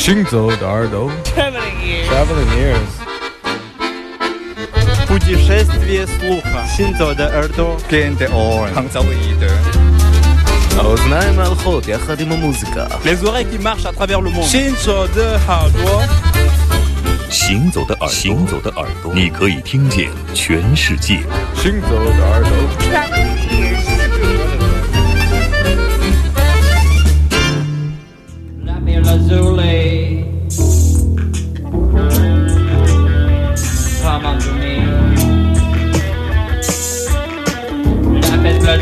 [0.00, 2.08] 行走的耳朵 Traveling ears.
[2.10, 2.92] Traveling ears
[5.06, 6.66] Путешествие слуха.
[6.76, 7.76] Синзо de耳朵.
[7.88, 8.74] Gen de oren.
[8.74, 9.50] Hangzauide.
[10.78, 14.42] האוזניים ההולכות יחד עם המוזיקה Les oreilles qui marchent à travers le monde.
[14.42, 16.02] 行走的耳朵。
[17.30, 21.20] 行走的耳朵，行走的耳朵，你可以听见全世界。
[21.54, 22.50] 行走的耳朵
[22.80, 23.36] Traveling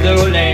[0.02, 0.49] the roulette.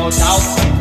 [0.00, 0.79] Almost out.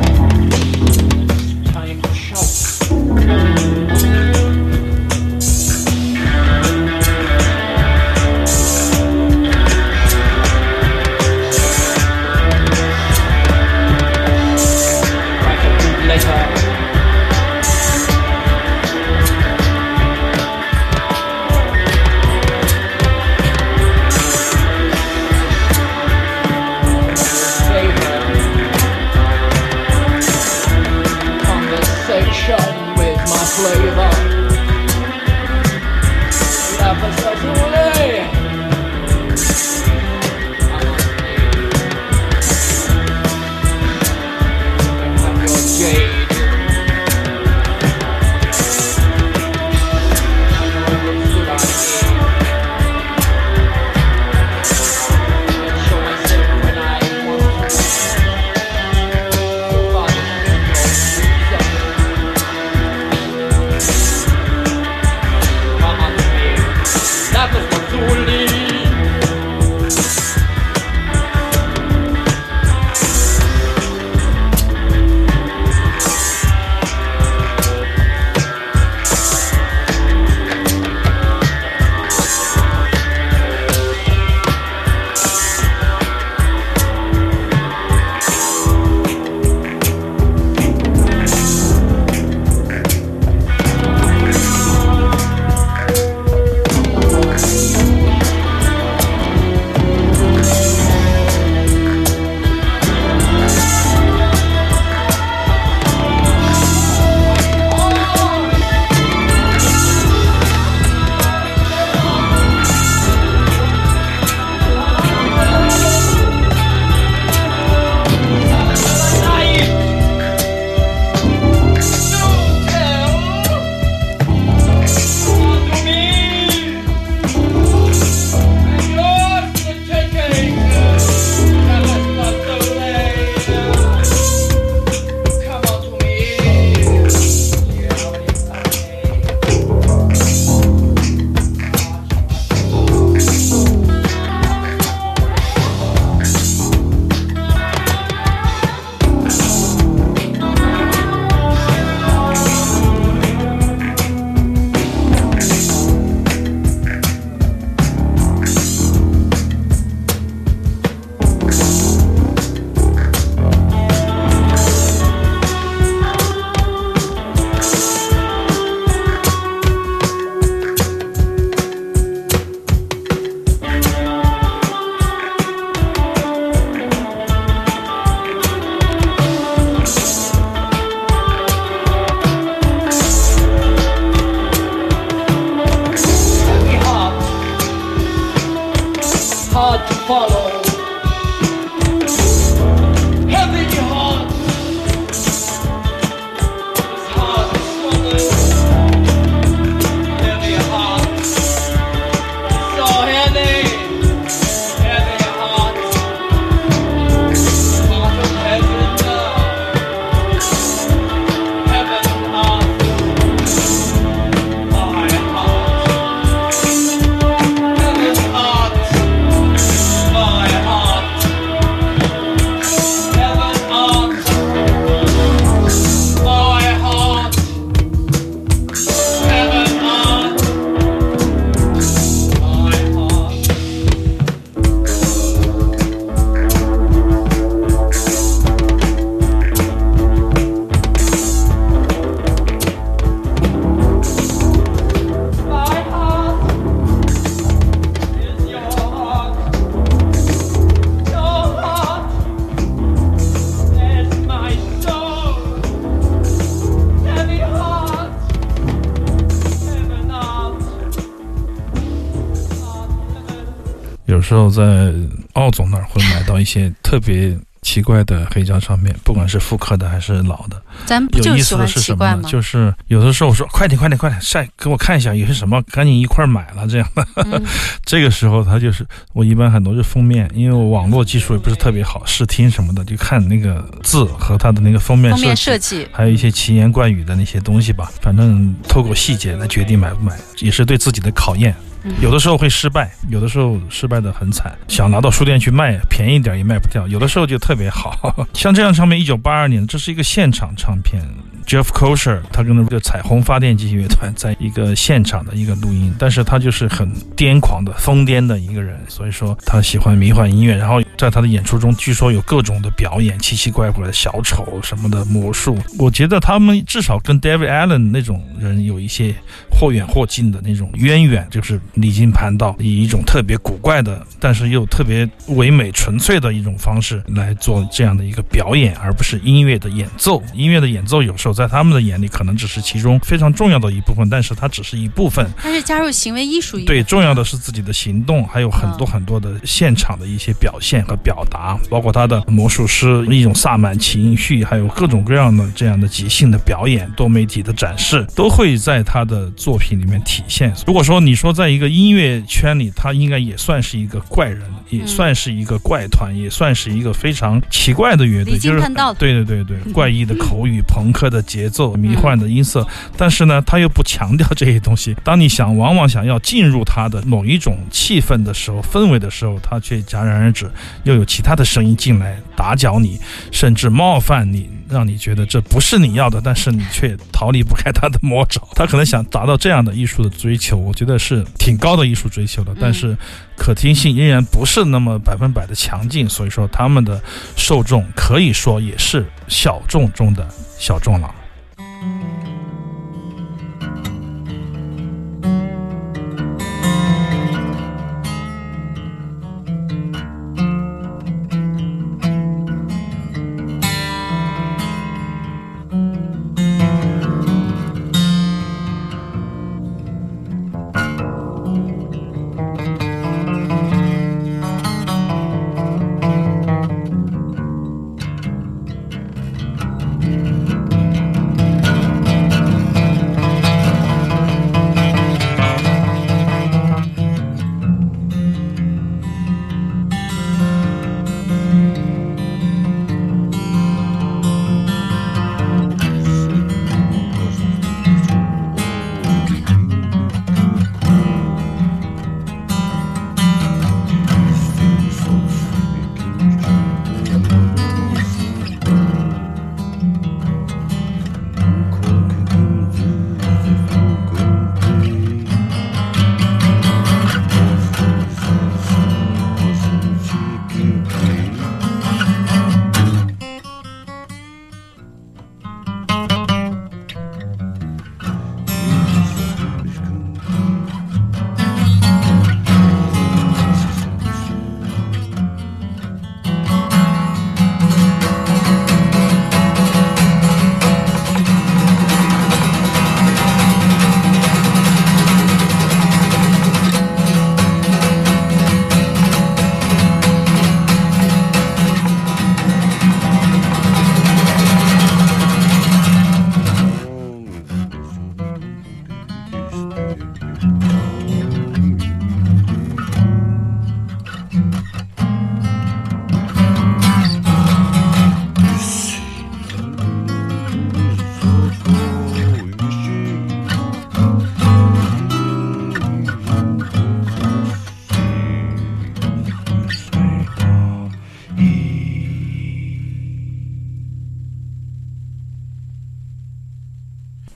[264.49, 264.93] 在
[265.33, 270.61] 奥总那儿会买到一些特别奇怪的黑胶唱片，不管是复刻的还是老的。
[270.85, 272.11] 咱不有意思的就喜欢是什么呢？
[272.11, 272.29] 奇怪吗？
[272.29, 277.05] 就是有的时候我说快点快点快点晒给我看一下有些什么，赶紧一块买了这样的。
[277.17, 277.45] 嗯
[277.89, 285.87] 这个时候他就是我一般很多是封面，因为我网络技术也不是特别好，试听什么的就看那个字和它的那个封面封面设计。
[285.91, 291.51] 还有一些奇言怪语的那些东西吧，反正透过细节来决定买不买，也是对自己的考验。
[291.83, 296.87] 嗯有的时候会失败，有的时候失败的很惨，想拿到书店去卖，便宜一点也卖不掉。
[296.87, 301.01] 有的时候就特别好， 像这张唱片，一九八二年，这是一个现场唱片。
[301.49, 310.55] Jeff Kosher 他跟那个彩虹发电机乐团在一个现场的一个录音，但是他就是很癫狂的、疯癫的一个人，所以说他喜欢迷幻音乐。
[310.55, 315.57] 然后在他的演出中，据说有各种的表演，奇奇怪怪的小丑什么的魔术。
[315.79, 319.15] 我觉得他们至少跟 David Allen 那种人有一些
[319.49, 330.21] 或远或近的那种渊源，就是离经叛道，以一种特别古怪的，但是又特别唯美纯粹的一种方式来做这样的一个表演，而不是音乐的演奏。
[330.35, 335.25] 音乐的演奏有时候在他们的眼里可能只是其中非常重要的一部分，但是它只是一部分。
[335.37, 350.53] 它是加入行为艺术一对，重要的是自己的行动，还有很多嗯很多的现场的一些表现和表达，包括他的魔术师一种萨满情绪，还有各种各样的这样的即兴的表演、多媒体的展示，都会在他的作品里面体现。
[350.67, 358.59] 如果说你说在一个音乐圈里，他应该也算是一个怪人，也嗯算是一个怪团，也算是一个非常奇怪的乐队，就是
[358.97, 362.67] 对对对对，怪异的口语、 朋克的节奏、迷幻的音色，
[362.97, 364.95] 但是呢，他又不强调这些东西。
[365.03, 370.49] 当你想往往想要进入他的某一种气氛的时候、氛围的时候，他却戛然而止，
[370.85, 372.99] 又有其他的声音进来打搅你，
[373.31, 378.41] 甚至冒犯你，让你觉得这不是你要的，但是你却逃离不开他的魔爪。
[378.55, 382.97] 他可能想达到这样的艺术的追求，我觉得是挺高的艺术追求的，但是
[383.37, 386.99] 可听性依然不是那么百分百的强劲，所以说他们的
[387.35, 391.13] 受众可以说也是小众中的小众了。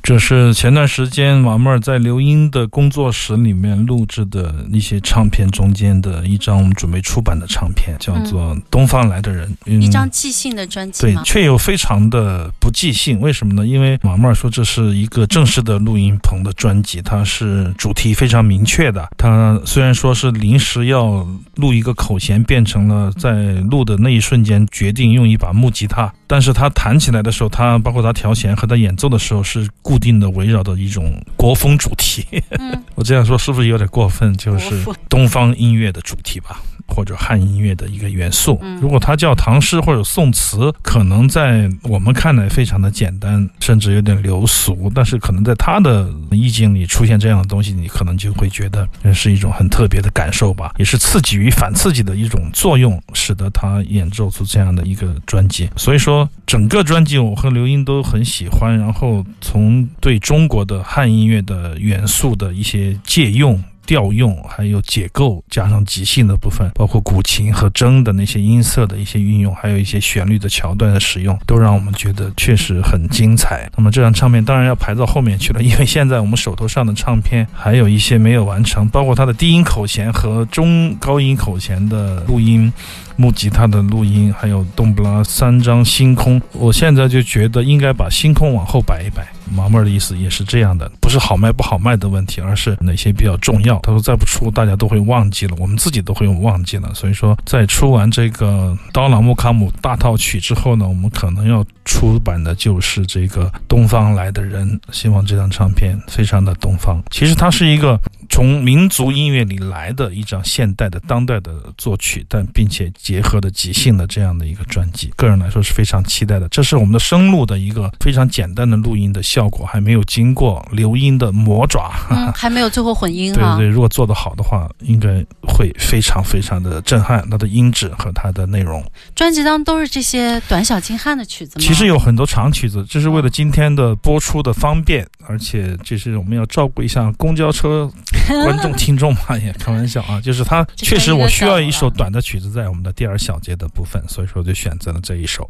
[0.03, 9.47] 这是前段时间马妹儿在刘英的工作室里面录制的一些唱片中间的一张我们准备出版的唱片，叫做《东方来的人》。
[9.65, 13.65] 嗯一张即兴的专辑对，却又非常的不即兴，为什么呢？
[13.65, 19.07] 因为马妹儿说这是一个正式的录音棚的专辑，它是主题非常明确的。
[19.17, 32.25] 它虽然说是临时要录一个口弦，变成了在录的那一瞬间决定用一把木吉他，但是他弹起来的时候，他包括他调弦和他演奏的时候是固固定的围绕的一种国风主题。
[32.57, 34.35] 嗯， 我这样说是不是有点过分？
[34.37, 38.59] 就是东方音乐的主题吧，或者汉音乐的一个元素。
[38.61, 55.69] 嗯如果它叫唐诗或者宋词，可能在我们看来非常的简单，甚至有点流俗，但是可能在他的意境里出现这样的东西，你可能就会觉得这是一种很特别的感受吧，也是刺激与反刺激的一种作用，使得他演奏出这样的一个专辑。
[55.77, 63.63] 所以说，整个专辑我和刘英都很喜欢，然后从对中国的汉音乐的元素的一些借用。
[63.85, 73.69] 调用还有解构，加上即兴的部分，包括古琴和筝的那些音色的一些运用，还有一些旋律的桥段的使用，都让我们觉得确实很精彩。
[73.77, 82.71] 那么这张唱片当然要排到后面去了，因为现在我们手头上的唱片还有一些没有完成，包括它的低音口弦和中高音口弦的录音。
[83.15, 89.25] 木吉他的录音，还有冬不拉三张星空，我现在就觉得应该把星空往后摆一摆。
[89.51, 93.77] 毛妹儿的意思也是这样的，不是好卖不好卖的问题，而是哪些比较重要。
[93.79, 96.91] 他说再不出，大家都会忘记了，我们自己都会忘记了。
[96.95, 104.67] 所以说，在出完这个《刀郎木卡姆大套曲》之后呢，我们可能要出版的就是这个《东方来的人》。
[104.91, 107.03] 希望这张唱片非常的东方。
[107.11, 107.99] 其实它是一个
[108.29, 116.47] 从民族音乐里来的一张现代的当代的作曲，但并且结合的即兴的这样的一个专辑，个人来说是非常期待的。
[116.49, 121.91] 这是我们的声录的一个非常简单的录音的效果，还没有经过留音的魔爪。
[122.09, 123.69] 嗯，还没有最后混音哈对对，。
[123.69, 128.83] 如果做得好的话，应该会非常非常的震撼，它的音质和它的内容。
[129.15, 131.65] 专辑当中都是这些短小精悍的曲子吗？
[131.65, 137.91] 其实有很多长曲子，这是为了今天的播出的方便，而且这是我们要照顾一下公交车
[138.45, 145.49] 观众听众嘛，也开玩笑啊，就是它这是一个确实我需要一首短的曲子在我们的第二小节的部分，所以说就选择了这一首。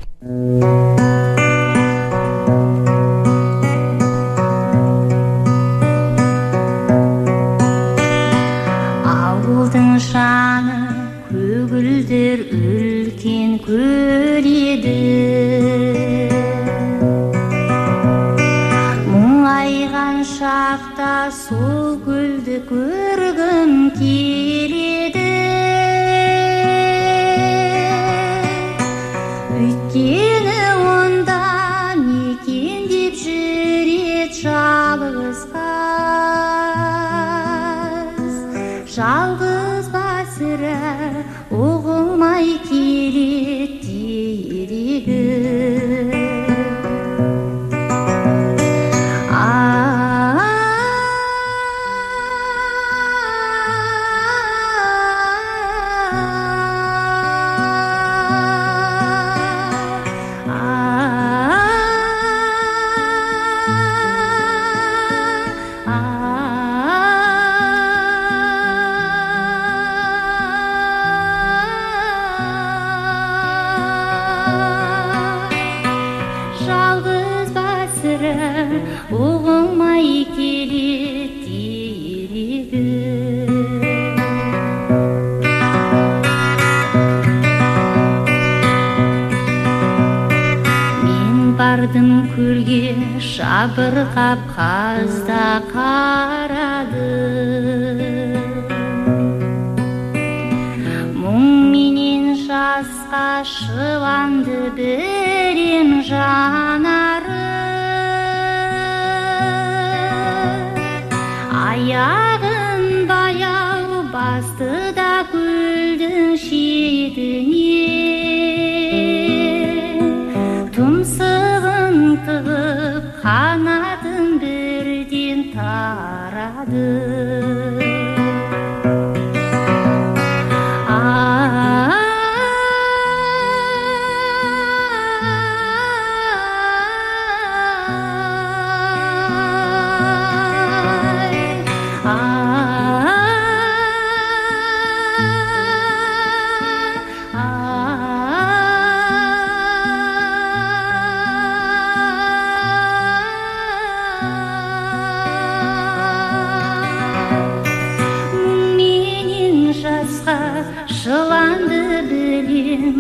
[93.63, 95.62] Abrakapazda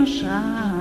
[0.03, 0.72] achar.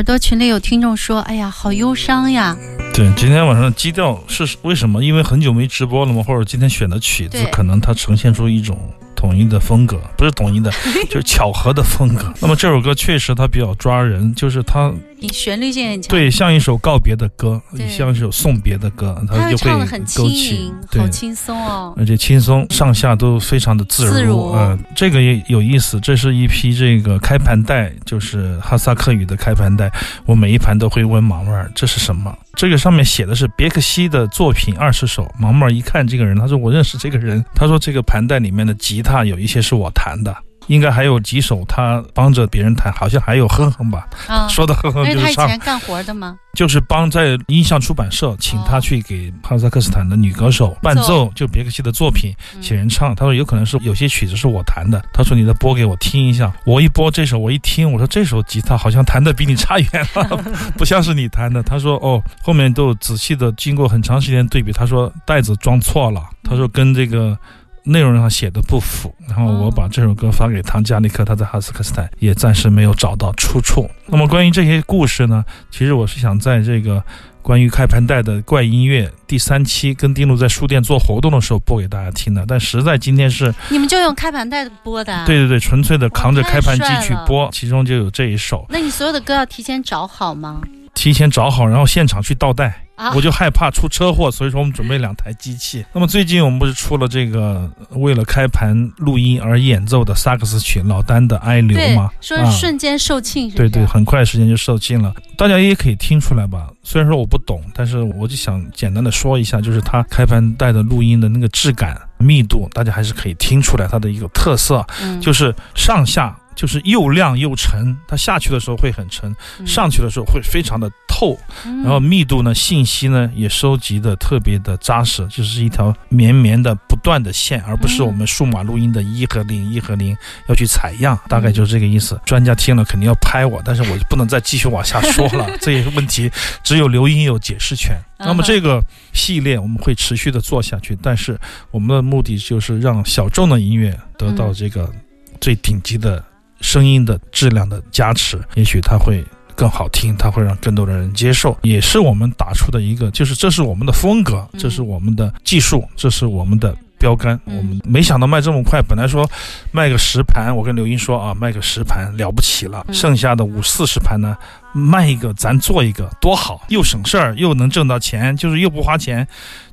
[0.00, 2.56] 耳朵群里有听众说：“哎呀，好忧伤呀
[2.94, 5.04] 对，今天晚上的基调是为什么？
[5.04, 8.78] 因为很久没直播了嘛，或者今天选的曲子，可能它呈现出一种
[9.14, 10.72] 统一的风格，不是统一的，
[11.10, 12.32] 就是巧合的风格。
[12.40, 19.70] 那么这首歌确实它比较抓人，就是它！”你旋律性很强，对像一首告别的歌，对像一首送别的歌，它就会
[20.16, 21.08] 勾起盈，对好。
[21.08, 21.94] 轻松哦。
[21.96, 24.12] 而且轻松，上下都非常的自如。
[24.12, 29.92] 自如呃，这个也有意思，这是一批这个开盘带，就是哈萨克语的开盘带。
[30.24, 32.34] 我每一盘都会问毛妹儿这是什么？
[32.54, 35.30] 这个上面写的是别克西的作品二十首。
[35.38, 37.44] 毛妹儿一看这个人，他说我认识这个人。
[37.54, 40.34] 他说这个盘带里面的吉他有一些是我弹的。
[40.66, 46.36] 应该还有几首他帮着别人弹，好像还有哼哼吧，啊，说的哼哼就是唱他以前干活的吗？
[46.54, 53.14] 就是帮在音像出版社请他去给哈萨克斯坦的女歌手伴奏，就别克西的作品嗯写人唱。
[53.14, 56.52] 他说有可能是有些曲子是我弹的，他说你再播给我听一下。
[56.66, 60.44] 我一播这首，我一听，我说这首吉他好像弹的比你差远了，
[60.76, 61.62] 不像是你弹的。
[61.62, 67.38] 他说哦，后面都仔细的经过很长时间对比，他说袋子装错了，他说跟这个。
[67.84, 73.90] 内容上写的不符，然后我把这首歌发给唐加利克，他在哈萨克斯坦也暂时没有找到出处。
[74.06, 77.02] 那么关于这些故事呢，其实我是想在这个
[77.42, 85.24] 关于开盘带的怪音乐第三期跟丁路在书店做活动的时候播给大家听的，但实在今天是你们就用开盘带播的、啊？
[85.26, 85.38] 对。
[85.40, 90.60] 对对，纯粹的扛着开盘机去播，其中就有这一首，那你所有的歌要提前找好吗？
[91.00, 92.84] 提前找好，然后现场去倒带。
[92.94, 95.82] 啊，我就害怕出车祸，所以说我们准备两台机器。
[95.94, 103.50] 那么最近我们不是出了这个为了开盘录音而演奏的萨克斯曲老丹的《哀流》对吗？，说啊瞬间售罄？
[103.54, 105.14] 对对，很快时间就售罄了。
[105.38, 106.68] 大家也可以听出来吧？
[106.82, 119.66] 虽然说我不懂，但是我就想简单的说一下，就是它开盘带的录音的那个质感、密度，大家还是可以听出来它的一个特色，嗯，就是上下就是又亮又沉，它下去的时候会很沉，嗯。
[119.66, 121.82] 上去的时候会非常的透，嗯。
[121.82, 130.16] 然后密度呢，信息呢也收集的特别的扎实，就是一条绵绵的不断的线，而不是嗯我们数码录音的一和零一和零
[130.48, 132.20] 要去采样，大概就是这个意思。
[132.24, 136.30] 专家听了肯定要拍我，但是我就不能再继续往下 说了，这也是问题，
[136.62, 137.96] 只有刘英有解释权。
[138.18, 138.82] 那么这个
[139.14, 141.38] 系列我们会持续的做下去，但是
[141.70, 144.92] 我们的目的就是让小众的音乐得到这个
[145.40, 146.22] 最顶级的
[146.60, 154.60] 声音的质量的加持，也许它会更好听，它会让更多的人接受，也是我们打出的一个，就是这是我们的风格，嗯。
[154.60, 157.38] 这是我们的技术，这是我们的标杆。
[157.46, 157.56] 嗯。
[157.56, 159.28] 我们没想到卖这么快，本来说
[159.72, 162.94] 卖个十盘，我跟刘英说啊，卖个十盘了不起了，嗯。
[162.94, 164.36] 剩下的五四十盘呢，
[164.72, 169.26] 卖一个咱做一个多好，又省事儿，又能挣到钱，就是又不花钱。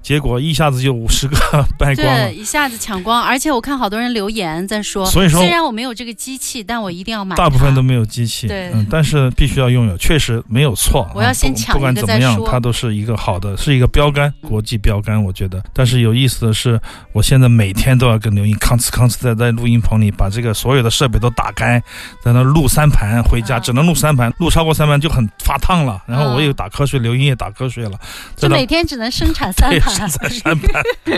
[0.03, 1.35] 结果一下子就五十个
[1.77, 2.35] 卖光了对，。
[2.35, 7.35] 一下子抢光，而且我看好多人留言在说，所以说虽然我没有这个机器，但我一定要买。
[7.35, 11.09] 大部分都没有机器，对嗯，但是必须要拥有，确实没有错。
[11.13, 15.61] 我要先抢不管一个再怎么样，它都是一个好的，是一个标杆，嗯国际标杆，我觉得。
[15.73, 16.79] 但是有意思的是，
[17.11, 21.83] 我现在每天都要跟刘英吭哧吭哧在在录音棚里把这个所有的设备都打开，
[22.23, 26.01] 在那录三盘，回家啊只能录三盘，录超过三盘就很发烫了。
[26.07, 27.99] 然后我啊也打瞌睡，刘英也打瞌睡了，
[28.35, 30.09] 在就每天只能生产三， 盘。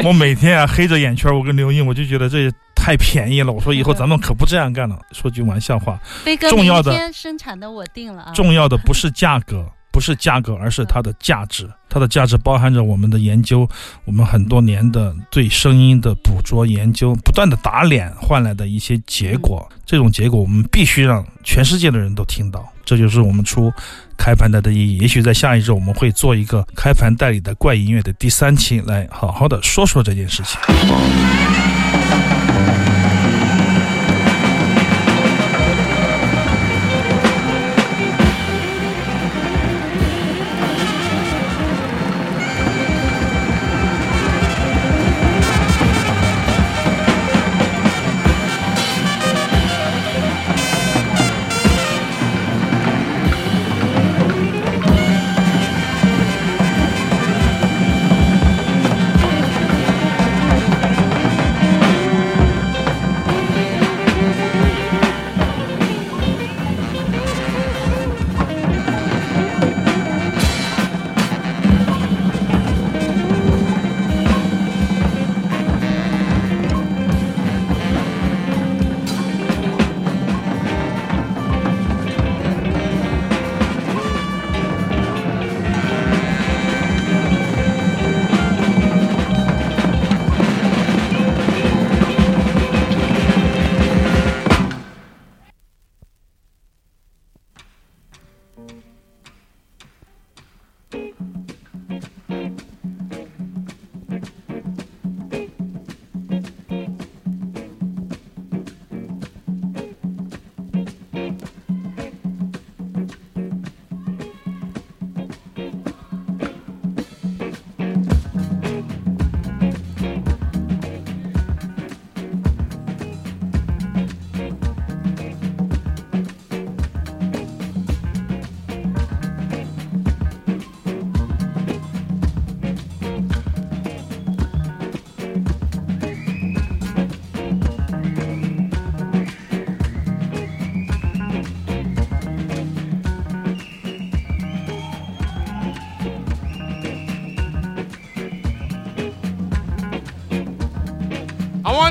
[0.04, 3.52] 我每天啊黑着眼圈，我跟刘英，我就觉得这也太便宜了。
[3.52, 4.98] 我说以后咱们可不这样干了。
[5.12, 8.32] 说句玩笑话，飞哥，重要的明天生产的我定了啊。
[8.34, 9.66] 重要的不是价格，
[10.00, 11.70] 不是价格，而是它的价值。
[11.90, 13.68] 它的价值包含着我们的研究，
[14.06, 19.68] 我们很多年的对声音的捕捉研究，不断的打脸换来的一些结果。
[19.86, 23.70] 这种结果我们必须让全世界的人都听到，这就是我们出
[24.18, 25.00] 开盘带的意义。
[25.00, 30.58] 也许在下一周我们会做一个开盘带里的怪音乐的第三期，来好好的说说这件事情。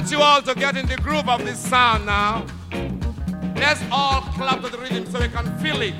[0.09, 2.47] Want you all to get in the groove of this sound now.
[3.57, 5.95] Let's all clap to the rhythm so we can feel it.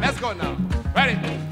[0.00, 0.56] Let's go now.
[0.94, 1.51] Ready?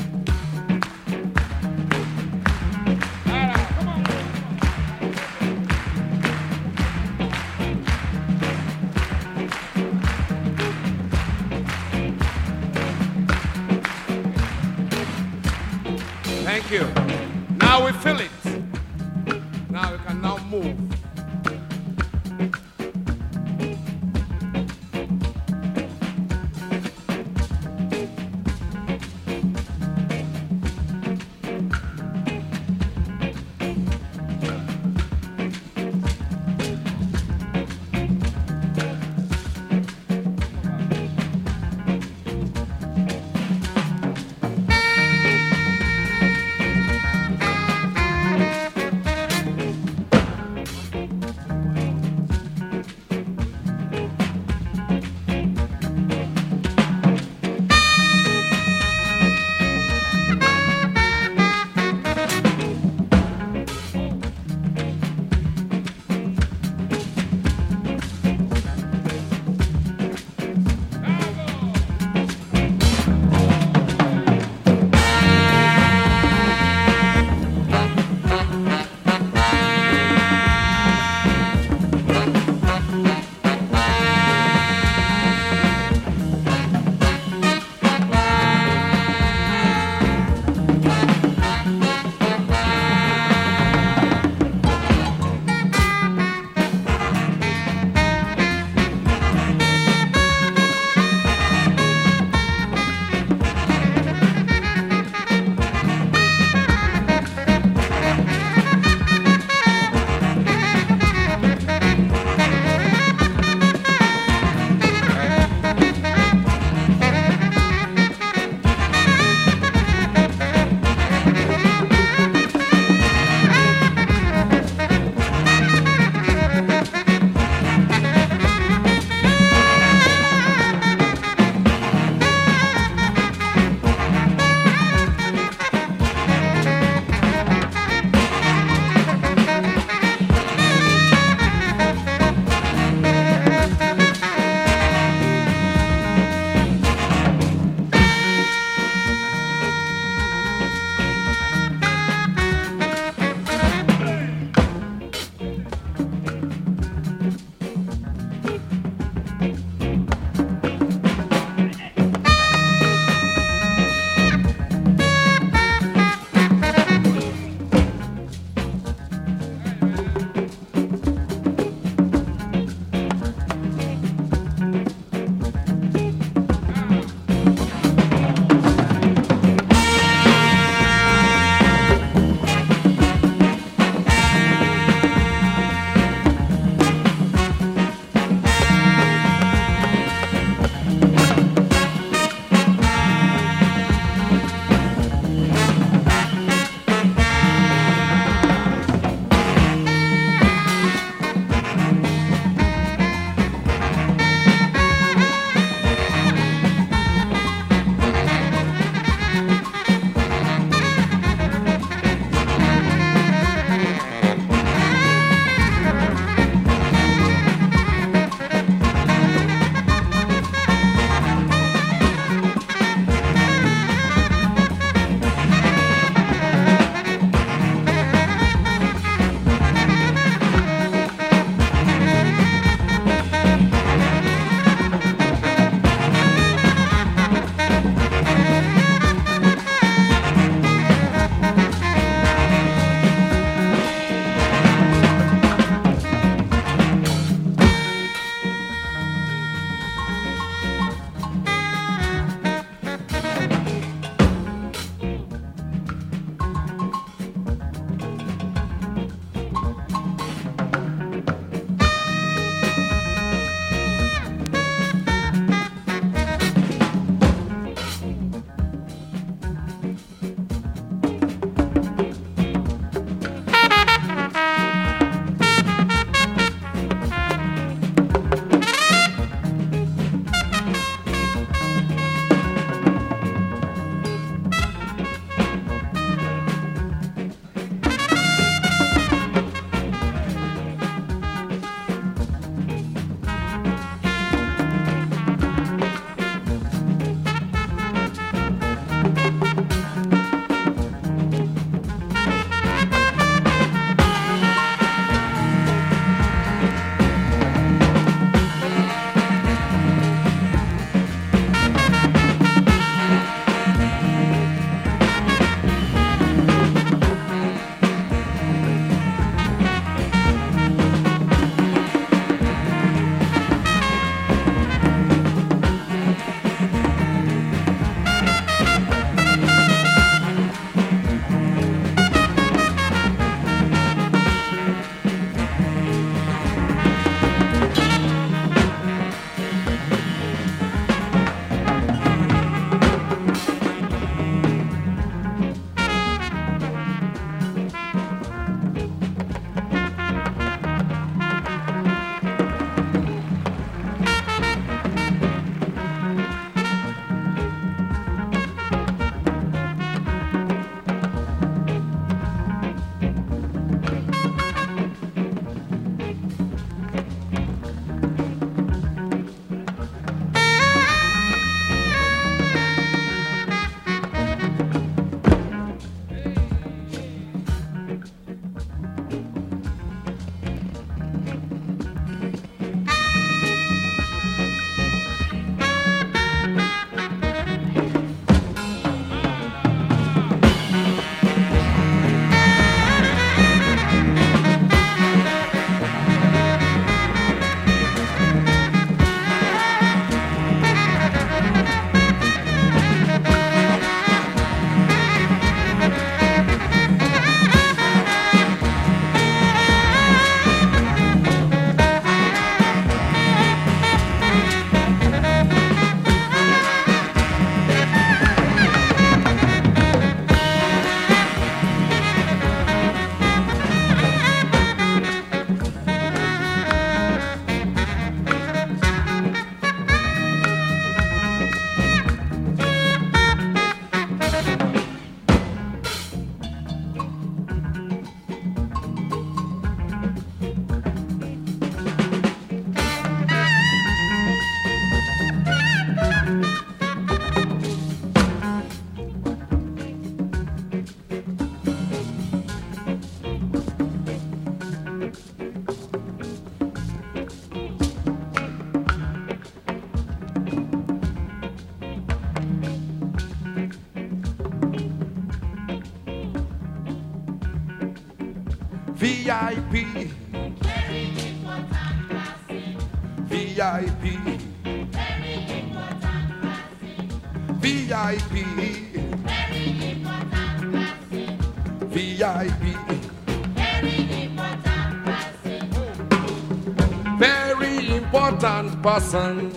[488.83, 489.53] Person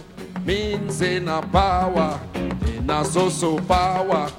[0.46, 4.30] means in a power, in a so-so power.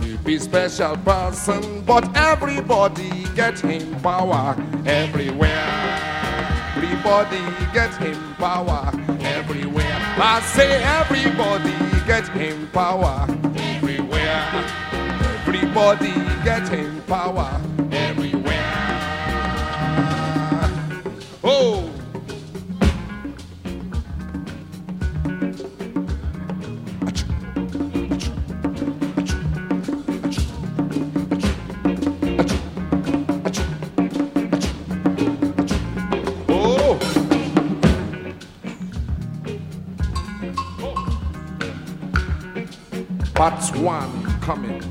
[0.00, 6.00] You be special person, but everybody get him power everywhere.
[6.76, 7.40] Everybody
[7.72, 9.98] get him power everywhere.
[10.16, 11.72] I say everybody
[12.06, 13.26] get him power
[13.56, 14.64] everywhere.
[15.46, 16.12] Everybody
[16.44, 18.03] get him power everywhere.
[43.64, 44.82] Part one coming.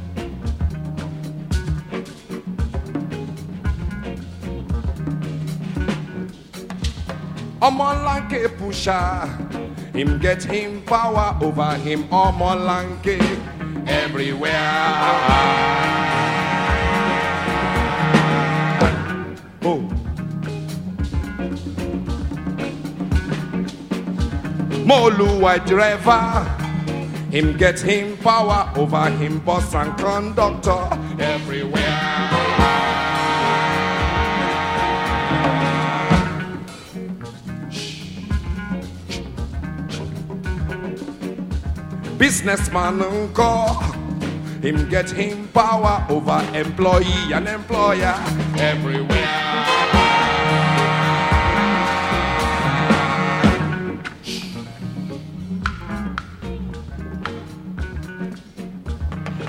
[7.62, 9.28] Omolanke pusher,
[9.94, 12.06] him get him power over him.
[12.06, 13.20] Omolanke
[13.88, 14.52] everywhere.
[19.62, 19.88] Oh.
[24.84, 26.53] Moluwa driver,
[27.34, 30.88] him get him power over him boss and conductor
[31.20, 32.30] everywhere.
[42.20, 43.82] Businessman uncle,
[44.62, 48.14] him get him power over employee and employer
[48.60, 49.33] everywhere.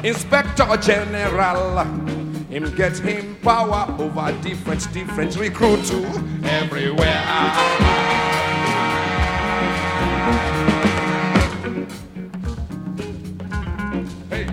[0.05, 1.83] Inspector General,
[2.51, 5.97] him get him power over different, different recruit to
[6.45, 7.23] everywhere.
[14.29, 14.47] Hey.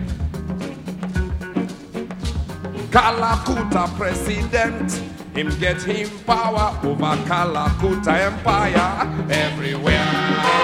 [2.89, 4.89] Kalakuta president,
[5.35, 10.60] him get him power over Kalakuta empire everywhere.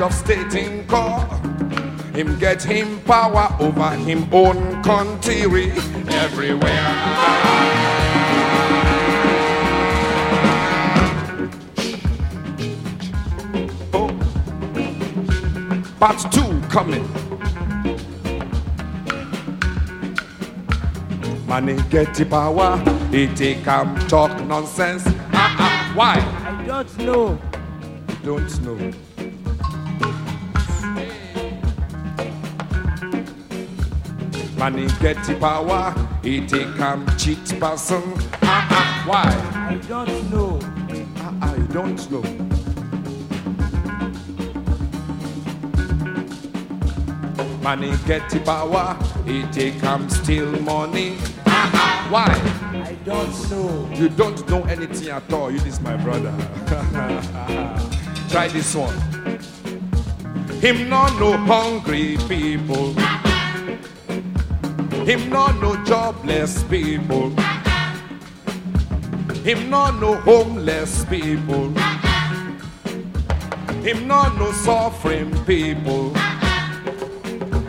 [0.00, 1.30] Head of state in court,
[2.16, 5.72] him get him power over him own country
[6.08, 6.86] everywhere.
[13.92, 14.08] Oh.
[15.98, 17.06] Part two coming.
[21.46, 22.78] Money get the power,
[23.10, 25.02] he take am talk nonsense.
[25.34, 26.14] Ah ah, why?
[26.14, 27.38] I don't know.
[28.24, 29.09] Don't know.
[34.60, 38.02] Money get the power, it am cheat person.
[38.42, 39.24] Ah ah, why?
[39.72, 40.58] I don't know.
[41.16, 42.20] Ah ah, you don't know.
[47.62, 51.16] Money get the power, it am steal money.
[51.46, 52.28] Ah ah, why?
[52.86, 53.88] I don't know.
[53.94, 55.50] You don't know anything at all.
[55.50, 56.34] You this my brother.
[58.28, 58.94] Try this one.
[60.60, 62.94] Him not no hungry people.
[65.10, 67.30] Him not no jobless people.
[69.42, 71.70] Him not no homeless people.
[73.82, 76.14] Him not no suffering people.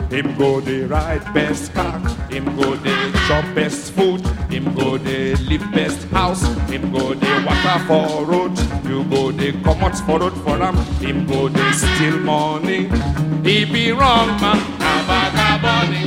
[0.06, 1.98] Him go the right best car.
[2.30, 2.94] Him go the
[3.26, 4.24] chop best food.
[4.48, 6.44] Him go the live best house.
[6.70, 8.56] Him go the water for road.
[8.86, 10.76] You go the commot for road for him.
[11.02, 12.82] Him go the steal money.
[13.42, 14.58] He be wrong man.
[14.78, 16.01] A vagabond.